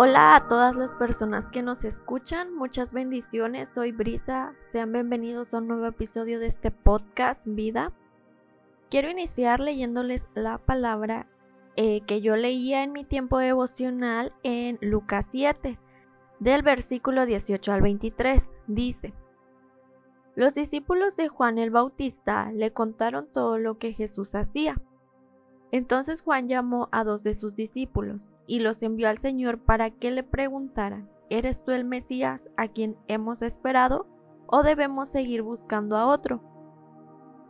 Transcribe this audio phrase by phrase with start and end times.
[0.00, 5.58] Hola a todas las personas que nos escuchan, muchas bendiciones, soy Brisa, sean bienvenidos a
[5.58, 7.92] un nuevo episodio de este podcast Vida.
[8.90, 11.26] Quiero iniciar leyéndoles la palabra
[11.74, 15.80] eh, que yo leía en mi tiempo devocional en Lucas 7,
[16.38, 18.52] del versículo 18 al 23.
[18.68, 19.12] Dice,
[20.36, 24.76] los discípulos de Juan el Bautista le contaron todo lo que Jesús hacía.
[25.70, 30.10] Entonces Juan llamó a dos de sus discípulos y los envió al Señor para que
[30.10, 34.06] le preguntaran, ¿eres tú el Mesías a quien hemos esperado
[34.46, 36.42] o debemos seguir buscando a otro?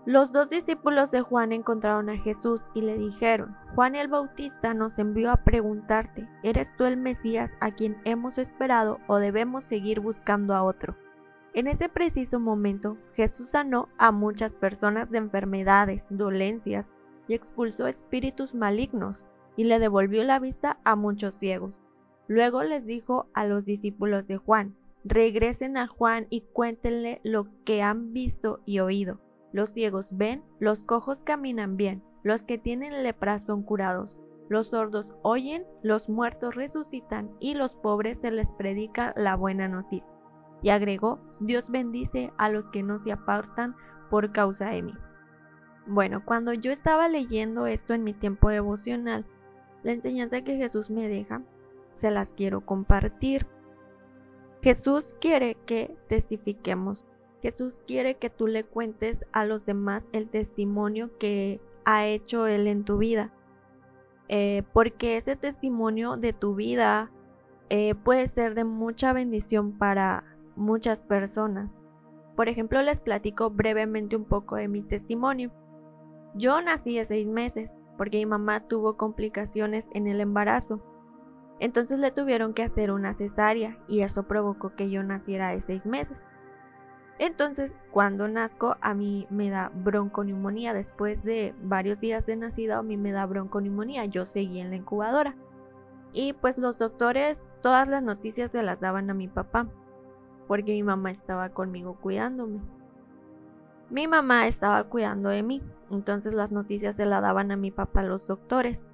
[0.05, 4.99] Los dos discípulos de Juan encontraron a Jesús y le dijeron, Juan el Bautista nos
[4.99, 10.55] envió a preguntarte, ¿eres tú el Mesías a quien hemos esperado o debemos seguir buscando
[10.55, 10.97] a otro?
[11.53, 16.93] En ese preciso momento, Jesús sanó a muchas personas de enfermedades, dolencias
[17.29, 19.25] y expulsó espíritus malignos
[19.57, 21.81] y le devolvió la vista a muchos ciegos.
[22.27, 27.83] Luego les dijo a los discípulos de Juan, regresen a Juan y cuéntenle lo que
[27.83, 29.21] han visto y oído.
[29.53, 35.15] Los ciegos ven, los cojos caminan bien, los que tienen lepra son curados, los sordos
[35.23, 40.15] oyen, los muertos resucitan y los pobres se les predica la buena noticia.
[40.63, 43.77] Y agregó, Dios bendice a los que no se apartan
[44.11, 44.95] por causa de mí.
[45.89, 49.25] Bueno, cuando yo estaba leyendo esto en mi tiempo devocional,
[49.83, 51.41] la enseñanza que Jesús me deja,
[51.93, 53.47] se las quiero compartir.
[54.61, 57.07] Jesús quiere que testifiquemos.
[57.41, 62.67] Jesús quiere que tú le cuentes a los demás el testimonio que ha hecho Él
[62.67, 63.33] en tu vida.
[64.29, 67.11] Eh, porque ese testimonio de tu vida
[67.71, 70.25] eh, puede ser de mucha bendición para
[70.55, 71.81] muchas personas.
[72.37, 75.51] Por ejemplo, les platico brevemente un poco de mi testimonio.
[76.39, 80.81] Yo nací de seis meses porque mi mamá tuvo complicaciones en el embarazo.
[81.59, 85.85] Entonces le tuvieron que hacer una cesárea y eso provocó que yo naciera de seis
[85.85, 86.25] meses.
[87.19, 90.73] Entonces, cuando nazco, a mí me da bronconeumonía.
[90.73, 94.05] Después de varios días de nacido, a mí me da bronconeumonía.
[94.05, 95.35] Yo seguí en la incubadora.
[96.13, 99.67] Y pues los doctores, todas las noticias se las daban a mi papá
[100.47, 102.61] porque mi mamá estaba conmigo cuidándome.
[103.91, 108.03] Mi mamá estaba cuidando de mí, entonces las noticias se la daban a mi papá
[108.03, 108.87] los doctores.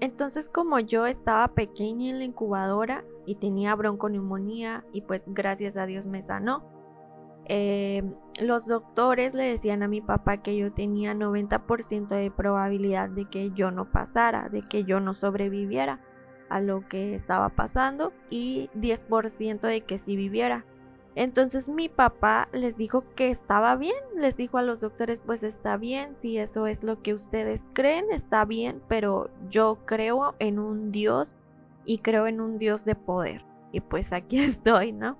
[0.00, 5.86] Entonces como yo estaba pequeña en la incubadora y tenía bronconeumonía y pues gracias a
[5.86, 6.64] Dios me sanó,
[7.46, 8.02] eh,
[8.40, 13.50] los doctores le decían a mi papá que yo tenía 90% de probabilidad de que
[13.50, 16.00] yo no pasara, de que yo no sobreviviera
[16.48, 20.64] a lo que estaba pasando y 10% de que si viviera.
[21.16, 25.76] Entonces mi papá les dijo que estaba bien, les dijo a los doctores pues está
[25.76, 30.92] bien, si eso es lo que ustedes creen, está bien, pero yo creo en un
[30.92, 31.36] Dios
[31.84, 33.44] y creo en un Dios de poder.
[33.72, 35.16] Y pues aquí estoy, ¿no?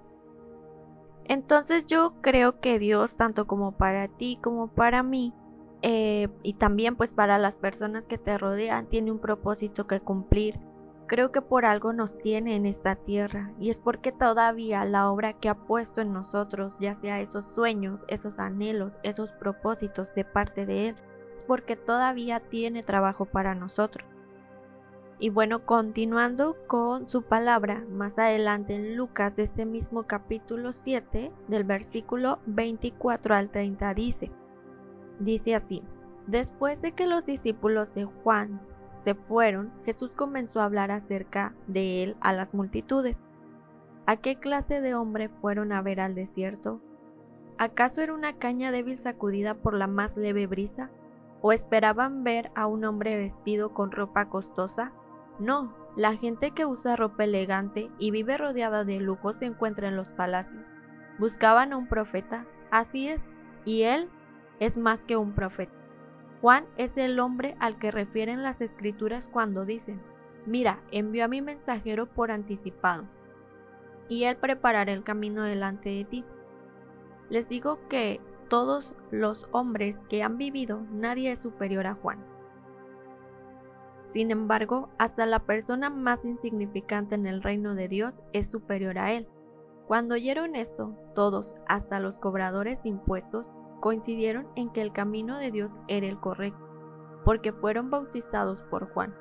[1.25, 5.33] Entonces yo creo que Dios, tanto como para ti como para mí,
[5.83, 10.59] eh, y también pues para las personas que te rodean, tiene un propósito que cumplir
[11.11, 15.33] Creo que por algo nos tiene en esta tierra y es porque todavía la obra
[15.33, 20.67] que ha puesto en nosotros, ya sea esos sueños, esos anhelos, esos propósitos de parte
[20.67, 20.97] de Él,
[21.33, 24.07] es porque todavía tiene trabajo para nosotros.
[25.19, 31.33] Y bueno, continuando con su palabra, más adelante en Lucas de ese mismo capítulo 7,
[31.49, 34.31] del versículo 24 al 30 dice,
[35.19, 35.83] dice así,
[36.29, 38.61] después de que los discípulos de Juan
[39.01, 43.19] se fueron, Jesús comenzó a hablar acerca de él a las multitudes.
[44.05, 46.83] ¿A qué clase de hombre fueron a ver al desierto?
[47.57, 50.91] ¿Acaso era una caña débil sacudida por la más leve brisa?
[51.41, 54.93] ¿O esperaban ver a un hombre vestido con ropa costosa?
[55.39, 59.97] No, la gente que usa ropa elegante y vive rodeada de lujo se encuentra en
[59.97, 60.63] los palacios.
[61.19, 63.33] Buscaban a un profeta, así es,
[63.65, 64.11] y él
[64.59, 65.80] es más que un profeta.
[66.41, 70.01] Juan es el hombre al que refieren las escrituras cuando dicen,
[70.47, 73.05] mira, envió a mi mensajero por anticipado,
[74.09, 76.25] y él preparará el camino delante de ti.
[77.29, 82.19] Les digo que todos los hombres que han vivido, nadie es superior a Juan.
[84.05, 89.13] Sin embargo, hasta la persona más insignificante en el reino de Dios es superior a
[89.13, 89.29] él.
[89.87, 95.51] Cuando oyeron esto, todos, hasta los cobradores de impuestos, coincidieron en que el camino de
[95.51, 96.61] Dios era el correcto,
[97.25, 99.15] porque fueron bautizados por Juan.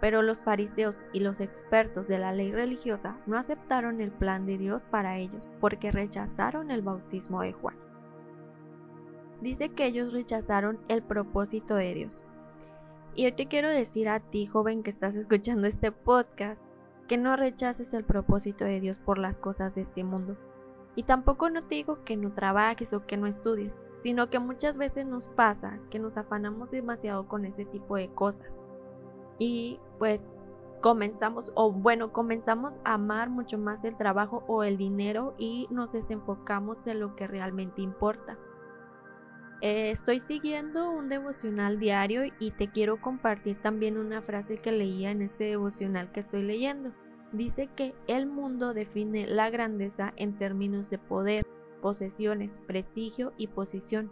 [0.00, 4.58] Pero los fariseos y los expertos de la ley religiosa no aceptaron el plan de
[4.58, 7.76] Dios para ellos, porque rechazaron el bautismo de Juan.
[9.40, 12.12] Dice que ellos rechazaron el propósito de Dios.
[13.14, 16.62] Y hoy te quiero decir a ti, joven que estás escuchando este podcast,
[17.08, 20.36] que no rechaces el propósito de Dios por las cosas de este mundo.
[20.96, 23.72] Y tampoco no te digo que no trabajes o que no estudies,
[24.04, 28.60] sino que muchas veces nos pasa que nos afanamos demasiado con ese tipo de cosas.
[29.38, 30.30] Y pues
[30.82, 35.90] comenzamos, o bueno, comenzamos a amar mucho más el trabajo o el dinero y nos
[35.90, 38.36] desenfocamos de lo que realmente importa.
[39.62, 45.12] Eh, estoy siguiendo un devocional diario y te quiero compartir también una frase que leía
[45.12, 46.92] en este devocional que estoy leyendo.
[47.32, 51.46] Dice que el mundo define la grandeza en términos de poder,
[51.84, 54.10] posesiones, prestigio y posición.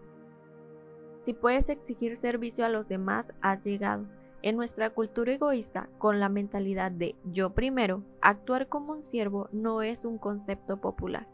[1.23, 4.05] Si puedes exigir servicio a los demás, has llegado.
[4.43, 9.81] En nuestra cultura egoísta, con la mentalidad de yo primero, actuar como un siervo no
[9.81, 11.27] es un concepto popular.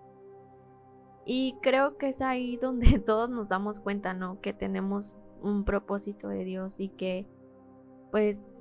[1.27, 4.41] Y creo que es ahí donde todos nos damos cuenta, ¿no?
[4.41, 7.27] Que tenemos un propósito de Dios y que
[8.13, 8.58] pues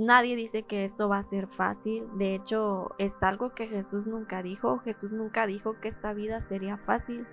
[0.00, 2.04] nadie dice que esto va a ser fácil.
[2.18, 4.78] De hecho, es algo que Jesús nunca dijo.
[4.78, 7.26] Jesús nunca dijo que esta vida sería fácil,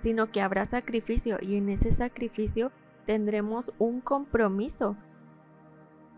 [0.00, 2.72] sino que habrá sacrificio y en ese sacrificio
[3.06, 4.96] tendremos un compromiso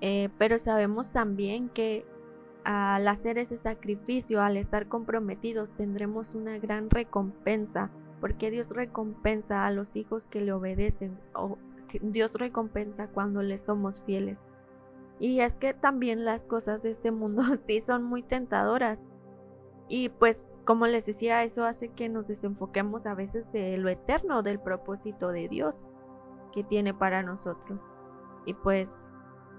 [0.07, 2.05] eh, pero sabemos también que
[2.65, 7.91] al hacer ese sacrificio, al estar comprometidos, tendremos una gran recompensa,
[8.21, 11.57] porque Dios recompensa a los hijos que le obedecen, o
[12.03, 14.45] Dios recompensa cuando le somos fieles.
[15.19, 18.99] Y es que también las cosas de este mundo sí son muy tentadoras.
[19.89, 24.43] Y pues como les decía, eso hace que nos desenfoquemos a veces de lo eterno,
[24.43, 25.87] del propósito de Dios
[26.53, 27.81] que tiene para nosotros.
[28.47, 29.11] Y pues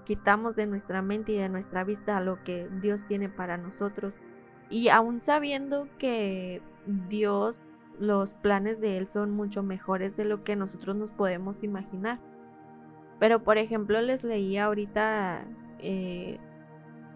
[0.04, 4.20] quitamos de nuestra mente y de nuestra vista lo que Dios tiene para nosotros.
[4.68, 6.60] Y aún sabiendo que
[7.08, 7.60] Dios,
[7.98, 12.18] los planes de Él son mucho mejores de lo que nosotros nos podemos imaginar.
[13.18, 15.44] Pero por ejemplo les leía ahorita
[15.78, 16.38] eh,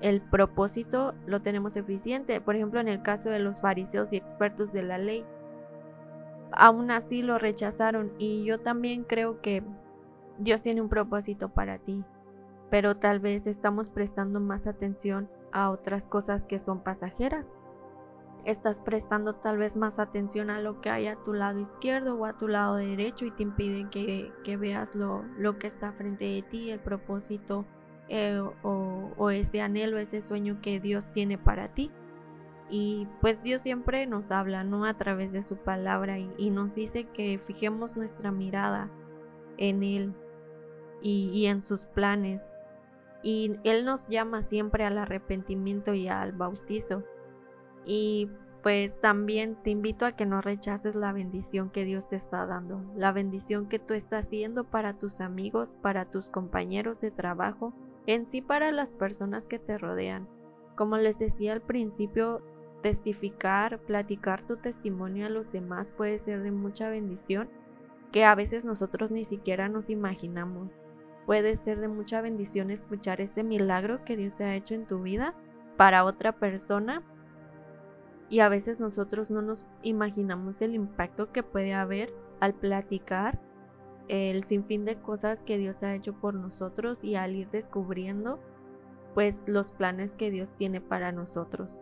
[0.00, 2.40] el propósito lo tenemos eficiente.
[2.40, 5.24] Por ejemplo en el caso de los fariseos y expertos de la ley.
[6.52, 9.62] Aún así lo rechazaron y yo también creo que
[10.38, 12.04] Dios tiene un propósito para ti
[12.70, 17.56] pero tal vez estamos prestando más atención a otras cosas que son pasajeras.
[18.44, 22.24] Estás prestando tal vez más atención a lo que hay a tu lado izquierdo o
[22.24, 26.42] a tu lado derecho y te impiden que, veas lo, lo, que está frente de
[26.42, 27.64] ti, el propósito
[28.08, 31.90] eh, o, ese anhelo, ese sueño que Dios tiene para ti.
[32.68, 34.84] Y pues Dios siempre nos habla, ¿no?
[34.84, 38.88] A través de su palabra y, nos dice que fijemos nuestra mirada
[39.56, 40.14] en Él
[41.02, 42.52] y en sus planes
[43.22, 47.02] y Él nos llama siempre al arrepentimiento y al bautizo.
[47.84, 48.28] Y
[48.62, 52.82] pues también te invito a que no rechaces la bendición que Dios te está dando,
[52.94, 57.72] la bendición que tú estás haciendo para tus amigos, para tus compañeros de trabajo,
[58.06, 60.28] en sí para las personas que te rodean.
[60.76, 62.42] Como les decía al principio,
[62.82, 67.48] testificar, platicar tu testimonio a los demás puede ser de mucha bendición
[68.12, 70.72] que a veces nosotros ni siquiera nos imaginamos.
[71.26, 75.34] Puede ser de mucha bendición escuchar ese milagro que Dios ha hecho en tu vida
[75.76, 77.02] para otra persona.
[78.30, 83.38] Y a veces nosotros no nos imaginamos el impacto que puede haber al platicar
[84.08, 88.40] el sinfín de cosas que Dios ha hecho por nosotros y al ir descubriendo
[89.14, 91.80] pues los planes que Dios tiene para nosotros.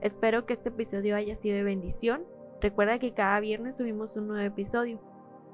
[0.00, 2.22] Espero que este episodio haya sido de bendición.
[2.60, 5.00] Recuerda que cada viernes subimos un nuevo episodio.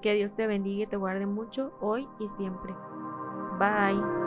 [0.02, 2.74] Que Dios te bendiga y te guarde mucho hoy y siempre.
[3.58, 4.25] Bye.